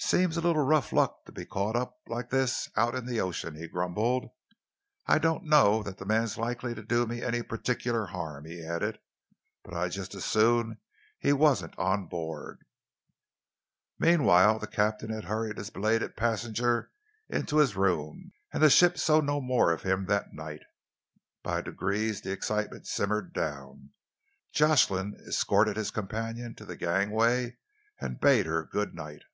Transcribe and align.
"Seems 0.00 0.36
a 0.36 0.40
little 0.40 0.62
rough 0.62 0.92
luck 0.92 1.24
to 1.26 1.32
be 1.32 1.44
caught 1.44 1.74
up 1.74 1.98
like 2.06 2.30
this 2.30 2.70
out 2.76 2.94
in 2.94 3.04
the 3.04 3.20
ocean," 3.20 3.56
he 3.56 3.66
grumbled. 3.66 4.30
"I 5.08 5.18
don't 5.18 5.44
know 5.44 5.82
that 5.82 5.98
the 5.98 6.06
man's 6.06 6.38
likely 6.38 6.72
to 6.76 6.84
do 6.84 7.04
me 7.04 7.20
any 7.20 7.42
particular 7.42 8.06
harm," 8.06 8.44
he 8.44 8.64
added, 8.64 9.00
"but 9.64 9.74
I'd 9.74 9.90
just 9.90 10.14
as 10.14 10.24
soon 10.24 10.78
he 11.18 11.32
wasn't 11.32 11.76
on 11.76 12.06
board." 12.06 12.60
Meanwhile, 13.98 14.60
the 14.60 14.68
captain 14.68 15.10
had 15.10 15.24
hurried 15.24 15.58
his 15.58 15.68
belated 15.68 16.16
passenger 16.16 16.92
into 17.28 17.56
his 17.56 17.74
room, 17.74 18.30
and 18.52 18.62
the 18.62 18.70
ship 18.70 18.98
saw 18.98 19.20
no 19.20 19.40
more 19.40 19.72
of 19.72 19.82
him 19.82 20.06
that 20.06 20.32
night. 20.32 20.62
By 21.42 21.60
degrees 21.60 22.20
the 22.20 22.30
excitement 22.30 22.86
simmered 22.86 23.32
down. 23.34 23.90
Jocelyn 24.54 25.16
escorted 25.26 25.76
his 25.76 25.90
companion 25.90 26.54
to 26.54 26.64
the 26.64 26.76
gangway 26.76 27.58
and 28.00 28.20
bade 28.20 28.46
her 28.46 28.62
good 28.62 28.94
night. 28.94 29.24